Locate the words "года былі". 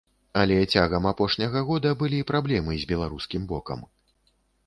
1.67-2.23